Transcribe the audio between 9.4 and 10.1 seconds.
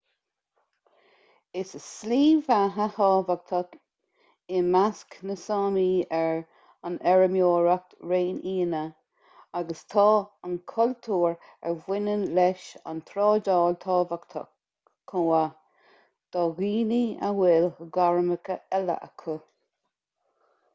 agus tá